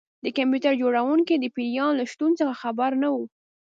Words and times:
د 0.23 0.25
کمپیوټر 0.37 0.73
جوړونکی 0.81 1.35
د 1.39 1.45
پیریان 1.55 1.91
له 1.99 2.05
شتون 2.11 2.31
څخه 2.39 2.53
خبر 2.61 2.91
نه 3.01 3.09
و 3.15 3.17